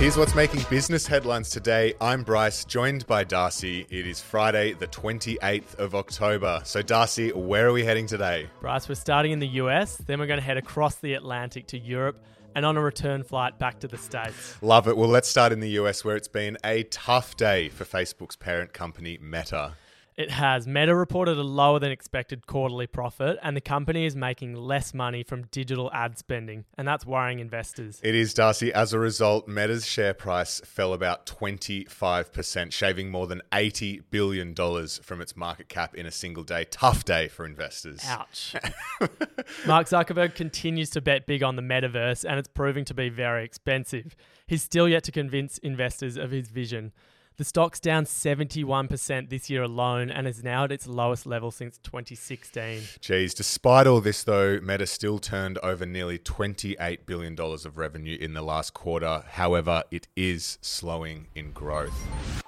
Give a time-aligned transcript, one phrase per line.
[0.00, 1.92] Here's what's making business headlines today.
[2.00, 3.86] I'm Bryce, joined by Darcy.
[3.90, 6.62] It is Friday, the 28th of October.
[6.64, 8.48] So, Darcy, where are we heading today?
[8.62, 11.78] Bryce, we're starting in the US, then we're going to head across the Atlantic to
[11.78, 12.24] Europe
[12.54, 14.56] and on a return flight back to the States.
[14.62, 14.96] Love it.
[14.96, 18.72] Well, let's start in the US, where it's been a tough day for Facebook's parent
[18.72, 19.74] company, Meta.
[20.20, 20.66] It has.
[20.66, 25.22] Meta reported a lower than expected quarterly profit, and the company is making less money
[25.22, 27.98] from digital ad spending, and that's worrying investors.
[28.02, 28.70] It is, Darcy.
[28.70, 35.22] As a result, Meta's share price fell about 25%, shaving more than $80 billion from
[35.22, 36.66] its market cap in a single day.
[36.70, 38.02] Tough day for investors.
[38.06, 38.56] Ouch.
[39.66, 43.42] Mark Zuckerberg continues to bet big on the metaverse, and it's proving to be very
[43.42, 44.14] expensive.
[44.46, 46.92] He's still yet to convince investors of his vision.
[47.40, 51.78] The stock's down 71% this year alone and is now at its lowest level since
[51.78, 52.82] 2016.
[53.00, 58.34] Geez, despite all this, though, Meta still turned over nearly $28 billion of revenue in
[58.34, 59.24] the last quarter.
[59.26, 61.98] However, it is slowing in growth.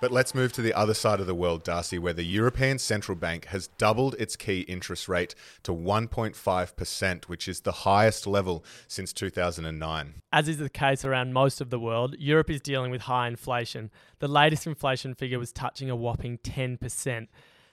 [0.00, 3.14] But let's move to the other side of the world, Darcy, where the European Central
[3.14, 9.12] Bank has doubled its key interest rate to 1.5%, which is the highest level since
[9.12, 10.14] 2009.
[10.32, 13.92] As is the case around most of the world, Europe is dealing with high inflation.
[14.18, 14.79] The latest inflation
[15.14, 17.28] figure was touching a whopping 10%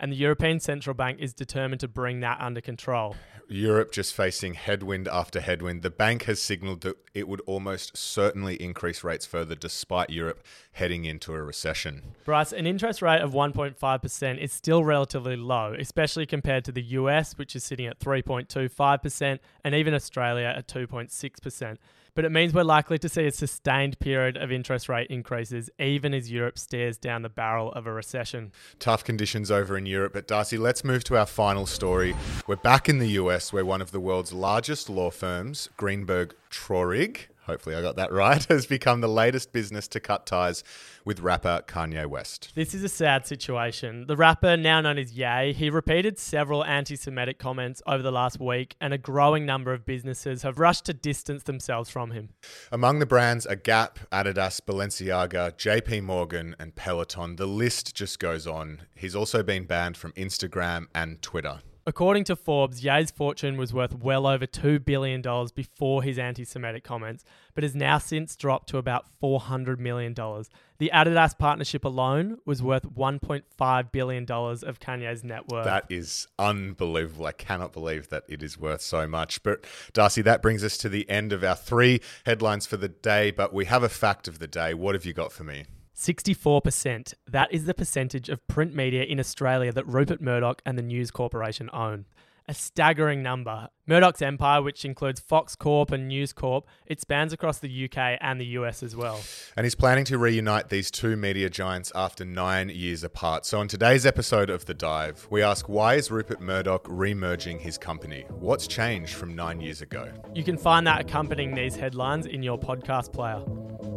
[0.00, 3.16] and the European Central Bank is determined to bring that under control.
[3.48, 5.82] Europe just facing headwind after headwind.
[5.82, 11.06] The bank has signaled that it would almost certainly increase rates further despite Europe heading
[11.06, 12.02] into a recession.
[12.24, 17.38] Bryce, an interest rate of 1.5% is still relatively low, especially compared to the US,
[17.38, 21.78] which is sitting at 3.25%, and even Australia at 2.6%
[22.18, 26.12] but it means we're likely to see a sustained period of interest rate increases even
[26.12, 28.50] as Europe stares down the barrel of a recession.
[28.80, 32.16] Tough conditions over in Europe, but Darcy, let's move to our final story.
[32.48, 37.28] We're back in the US where one of the world's largest law firms, Greenberg Traurig,
[37.48, 40.62] hopefully I got that right, has become the latest business to cut ties
[41.04, 42.52] with rapper Kanye West.
[42.54, 44.06] This is a sad situation.
[44.06, 48.38] The rapper, now known as Ye, he repeated several anti Semitic comments over the last
[48.38, 52.28] week, and a growing number of businesses have rushed to distance themselves from him.
[52.70, 57.36] Among the brands are Gap, Adidas, Balenciaga, JP Morgan, and Peloton.
[57.36, 58.82] The list just goes on.
[58.94, 61.60] He's also been banned from Instagram and Twitter.
[61.88, 65.22] According to Forbes, Ye's fortune was worth well over $2 billion
[65.54, 70.12] before his anti Semitic comments, but has now since dropped to about $400 million.
[70.12, 75.64] The Adidas partnership alone was worth $1.5 billion of Kanye's net worth.
[75.64, 77.24] That is unbelievable.
[77.24, 79.42] I cannot believe that it is worth so much.
[79.42, 83.30] But, Darcy, that brings us to the end of our three headlines for the day,
[83.30, 84.74] but we have a fact of the day.
[84.74, 85.64] What have you got for me?
[85.98, 87.12] 64%.
[87.26, 91.10] That is the percentage of print media in Australia that Rupert Murdoch and the News
[91.10, 92.06] Corporation own.
[92.50, 93.68] A staggering number.
[93.86, 98.40] Murdoch's empire, which includes Fox Corp and News Corp, it spans across the UK and
[98.40, 99.20] the US as well.
[99.56, 103.44] And he's planning to reunite these two media giants after nine years apart.
[103.44, 107.76] So, on today's episode of The Dive, we ask why is Rupert Murdoch remerging his
[107.76, 108.24] company?
[108.30, 110.10] What's changed from nine years ago?
[110.32, 113.42] You can find that accompanying these headlines in your podcast player.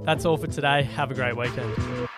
[0.04, 0.84] That's all for today.
[0.84, 2.10] Have a great weekend.